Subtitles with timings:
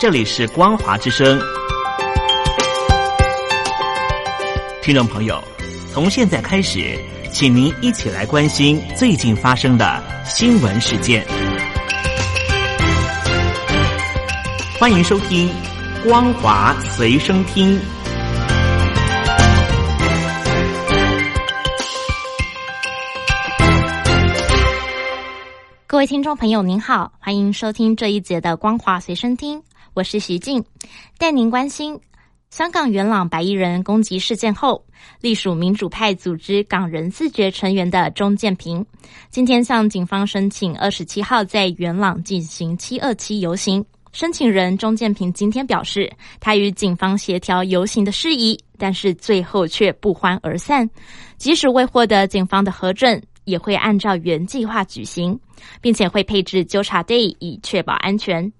[0.00, 1.38] 这里是光华之声，
[4.80, 5.38] 听众朋友，
[5.92, 6.98] 从现在开始，
[7.30, 11.22] 请您一起来关心最近发生的新闻事件。
[14.78, 15.50] 欢迎收听
[16.08, 17.78] 《光华随身听》。
[25.86, 29.58] 各位听众朋友，您好，欢迎收听这一节的《光华随身听》。
[29.92, 30.64] 我是徐静，
[31.18, 31.98] 带您关心
[32.48, 34.84] 香港元朗白衣人攻击事件后，
[35.20, 38.86] 隶属民主派组织港人自觉成员的钟建平，
[39.30, 43.84] 今天向警方申请二十七号在元朗进行七二七游行。
[44.12, 50.88] 申请人钟建平今天表示，他与警方协调游行的事宜，但是最后却不欢而散。
[51.36, 55.38] 即使未获得警方的核准，也会按照原计划举行，
[55.80, 58.52] 并且会配置纠察队以确保安全。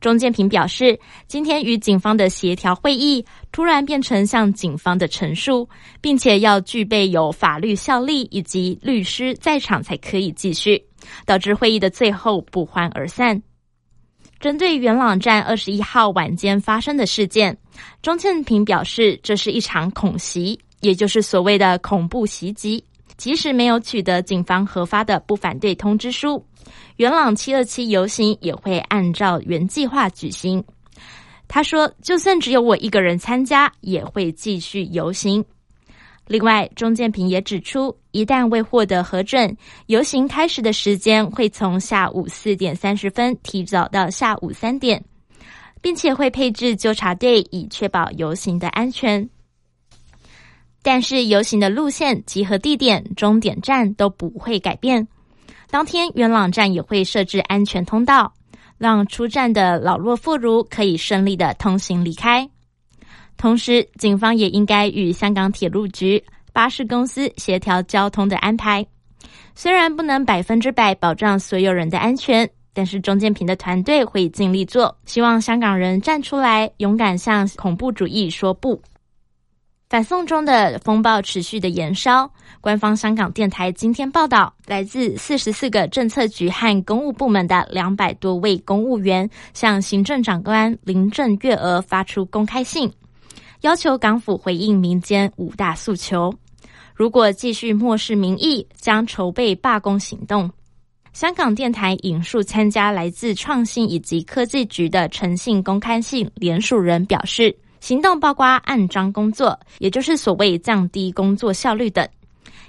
[0.00, 5.68] 钟建平表示，今天与警方的协调会议突然变成向警方的陈述，
[6.00, 10.80] 并且要具备有法律效力以及律师在场才可以继续，
[11.26, 13.42] 导致会议的最后不欢而散。
[14.38, 17.58] 针对元朗站二十一号晚间发生的事件，
[18.00, 22.84] 钟建平表示，这是一场恐袭，也就是所谓的恐怖袭击，
[23.18, 26.42] 即使没有取得警方核发的不反对通知书。
[26.96, 30.64] 元朗七二七游行也会按照原计划举行。
[31.46, 35.44] 他说：“就算只有我一个人参加，也会继续游行。”
[36.28, 45.02] 另外，钟建平也指出，一旦未获得核准，游行开始的时间会从下午四点三十分提早到下午三点，
[45.80, 49.26] 并且会配置纠察队以确保游行的安全。
[50.90, 55.06] 但是，游行的路线、集合地点、终点站都不会改变。
[55.70, 58.32] 当天，元朗站也会设置安全通道，
[58.78, 62.48] 让出站的老弱妇孺可以顺利的通行离开。
[63.36, 68.86] 同时，警方也应该与香港铁路局、巴士公司协调交通的安排。
[69.54, 78.80] 虽然不能百分之百保障所有人的安全，但是钟建平的团队会尽力做，希望香港人站出来，勇敢向恐怖主义说不。
[79.88, 82.30] 反送中的风暴持续的延烧。
[82.60, 92.92] 官方香港电台今天报道，来自四十四个政策局和公务部门的两百多位公务员，向行政长官林郑月娥发出公开信，
[93.62, 96.34] 要求港府回应民间五大诉求。
[96.94, 100.50] 如果继续漠视民意，将筹备罢工行动。
[101.14, 107.56] 香港电台引述参加来自创新以及科技局的诚信公开信联署人表示。
[107.80, 112.06] 行动包括按章工作，也就是所谓降低工作效率等。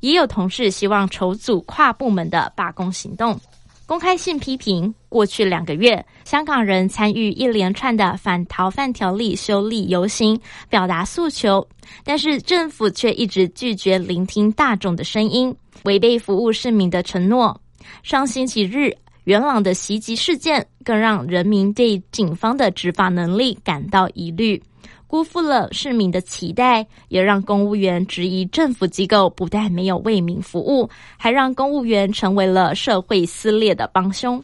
[0.00, 3.38] 也有同事希望筹组跨部门的罢工行动。
[3.86, 11.66] 公开信批评过去两个月，香港人参与一连串的反逃犯条例修例游行，表达诉求，
[12.02, 15.54] 但是政府却一直拒绝聆听大众的声音，
[15.84, 17.60] 违背服务市民的承诺。
[18.02, 18.90] 上星期日，
[19.24, 24.62] 元朗的袭击事件更让人民对警方的执法能力感到疑虑。
[25.06, 34.42] 辜负了市民的期待，也让公务员质疑政府机构不但没有为民服务，还让公务员成为了社会撕裂的帮凶。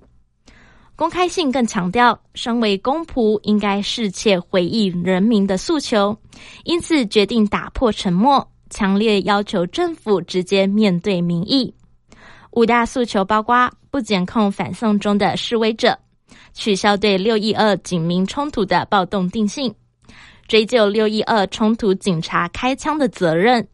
[0.94, 6.16] 公开信更强调，身为公仆应该适切回应人民的诉求，
[6.65, 11.75] 因此决定打破沉默，强烈要求政府直接面对民意。
[12.50, 15.98] 五大诉求包括不检控反送中的示威者，
[16.53, 19.75] 取消对六一二警民冲突的暴动定性。
[20.50, 23.65] 追究六一二冲突警察开枪的责任，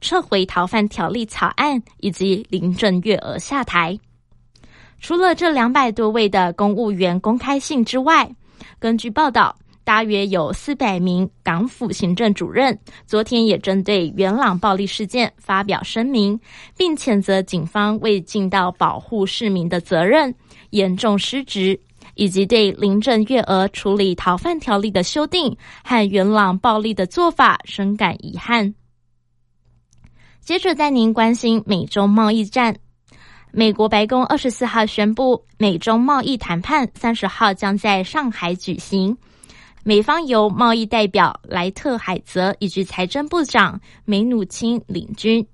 [0.00, 3.96] 撤回逃犯条例草案，以及林郑月娥下台。
[4.98, 8.28] 除了这两百多位的公务员公开信之外，
[8.80, 12.76] 根据报道，大约有四百名港府行政主任
[13.06, 16.36] 昨天也针对元朗暴力事件发表声明，
[16.76, 20.34] 并谴责警方未尽到保护市民的责任，
[20.70, 21.78] 严重失职。
[22.16, 28.74] 以及对林郑月娥处理逃犯条例的修订和元朗暴力的做法深感遗憾。
[30.40, 32.76] 接着带您关心美中贸易战。
[33.52, 39.16] 美国白宫二十四号宣布，美中贸易谈判三十号将在上海举行。
[39.82, 45.46] 美方由贸易代表莱特海泽以及财政部长梅努钦领军，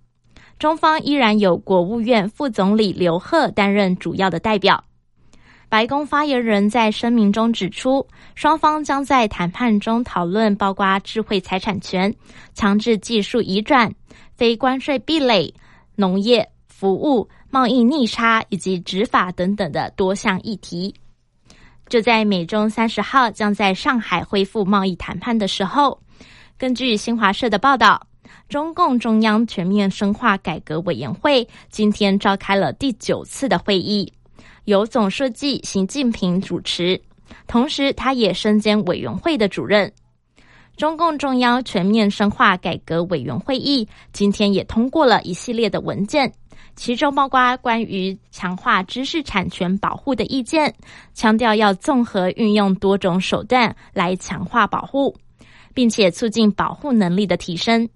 [0.59, 4.83] 中方依然有国务院副总理刘鹤担任主要的代表。
[5.73, 12.15] 白宫发言人在声明中指出，双方将在谈判中讨论包括智慧财产权、
[12.53, 13.91] 强制技术移转、
[14.37, 15.55] 非关税壁垒、
[15.97, 20.95] 农业、服务、贸易逆差以及执法等等的多项议题。
[21.89, 25.99] 就在美中三十号将在上海恢复贸易谈判的时候，
[26.59, 28.07] 根据新华社的报道，
[28.47, 34.13] 中共中央全面深化改革委员会今天召开了第九次的会议，
[34.65, 37.01] 由总书记习近平主持，
[37.49, 39.93] 同时他也身兼委员会的主任。
[40.77, 46.33] 中共中央全面深化改革委员会议今天也通过了一系列的文件。
[46.77, 50.73] 其中包括关于强化知识产权保护的意见，
[51.13, 55.15] 强调要综合运用多种手段来强化保护，
[55.75, 57.87] 并且促进保护能力的提升。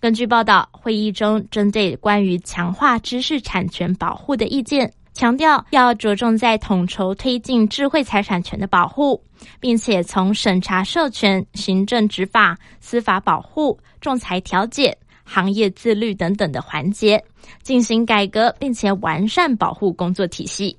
[0.00, 9.20] 根据报道，会议中针对关于强化知识产权保护的意见，强调要着重在统筹推进智慧财产权的保护，
[9.58, 14.96] 并且从审查授权、行政执法、司法保护、仲裁调解。
[15.24, 17.22] 行业自律等等的环节
[17.62, 20.74] 进行改革，并且完善保护工作体系。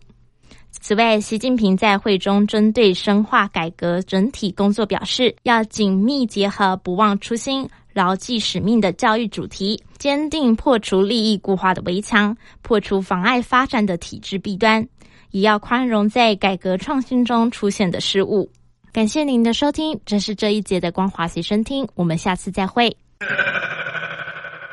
[0.72, 14.88] 此外，习近平在会中针对深化改革整体工作表示，要紧密结合不忘初心、牢记使命的教育主题，坚定破除利益固化的围墙，破除妨碍发展的体制弊端，
[15.32, 18.50] 也要宽容在改革创新中出现的失误。
[18.92, 22.96] 感谢您的收听，这是这一节的光华随身听，我们下次再会。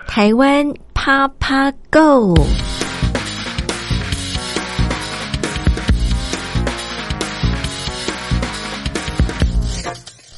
[0.06, 2.34] 台湾啪啪 Go，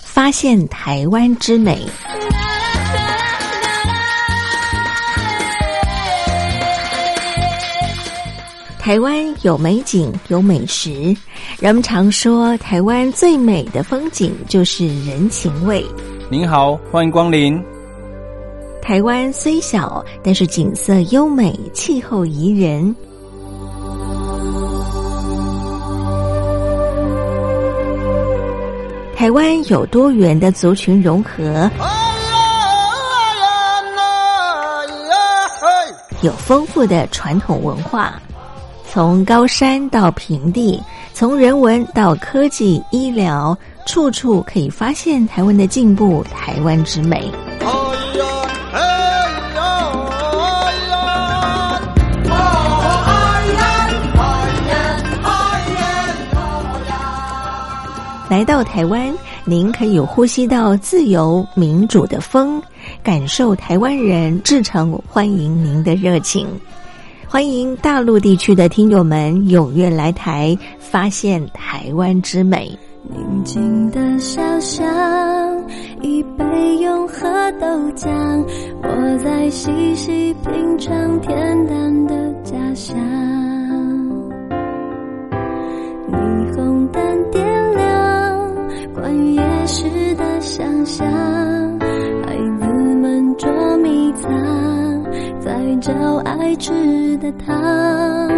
[0.02, 1.86] 发现台湾之美。
[8.88, 11.14] 台湾有美景，有美食。
[11.60, 15.84] 人们常说，台湾最美的风景就是人情味。
[16.30, 17.62] 您好，欢迎光临。
[18.80, 22.96] 台湾虽小，但是景色优美，气候宜人。
[29.14, 31.70] 台湾有多元的族群融合，
[36.22, 38.18] 有丰富的传统文化。
[38.90, 40.82] 从高山到平地，
[41.12, 43.56] 从人文到科技、医疗，
[43.86, 47.30] 处处可以发现台湾的进步，台湾之美。
[58.30, 59.14] 来到台湾，
[59.44, 62.62] 您可以呼吸到自由民主的风，
[63.02, 66.46] 感受台湾人至诚欢迎您的热情。
[67.30, 72.76] 欢迎大陆地区的听友们踊跃来台，发现台湾之美。
[73.02, 74.82] 宁静的小巷，
[76.00, 77.28] 一杯永和
[77.60, 78.08] 豆浆，
[78.82, 81.28] 我在细细品尝恬
[81.68, 82.96] 淡的家乡。
[86.10, 88.54] 霓虹灯点亮。
[88.94, 89.84] 关于夜市
[90.16, 91.06] 的想象，
[95.40, 95.92] 在找
[96.24, 98.28] 爱吃的糖。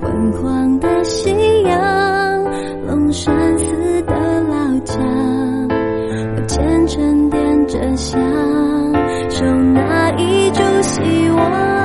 [0.00, 1.30] 昏黄的夕
[1.64, 2.44] 阳，
[2.86, 8.20] 龙山寺的老墙，我虔诚点着香，
[9.28, 9.44] 守
[9.74, 11.79] 那一株希望。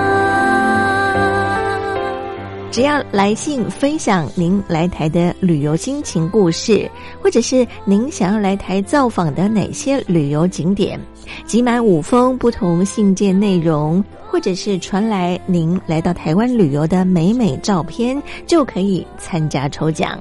[2.76, 11.00] 只要来信分享您来台的旅游心情故事，或者是您想要来台造访的哪些旅游景点，
[11.46, 20.20] 集满五封不同信件内容，或者是传来您来到台湾旅游的美美照片，就可以参加抽奖。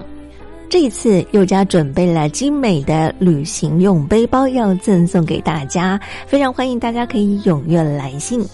[0.69, 8.47] 这一次佑家准备了精美的旅行用背包要赠送给大家，非常欢迎大家可以踊跃来信。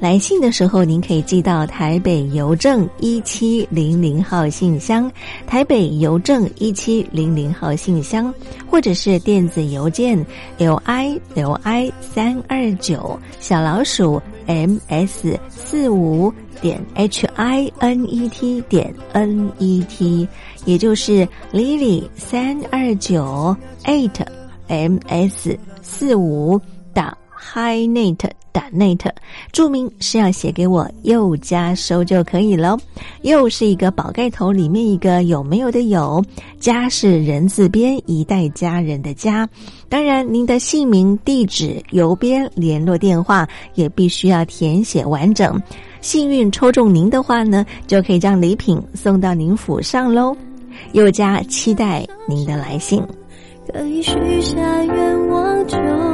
[0.00, 5.10] 来信的时候，您可以寄到台北邮政一七零零号信箱，
[5.44, 8.32] 台北邮政一七零零号信箱，
[8.70, 10.24] 或者是电子邮件
[10.58, 19.50] l i l i 三二九小老鼠 m s 四五点 h i n e t 点 n
[19.58, 20.28] e t，
[20.64, 24.24] 也就是 lily 三二九 eight
[24.68, 26.60] m s 四五
[26.94, 28.18] 打 highnet。
[28.50, 28.98] 打 net，
[29.52, 32.76] 注明是要写给我又加收就可以了。
[33.22, 36.20] 又是一个宝盖头，里面一个有没有的有，
[36.58, 39.48] 家是人字边一代家人的家。
[39.88, 45.60] 当然，您的姓名、地址、邮编、联络电话也必须要填写完整。
[46.00, 50.36] 幸运抽中您的话呢，就可以将礼品送到您府上喽。
[50.92, 53.00] 又加期待您的来信。
[53.72, 56.07] 可以许下愿望就。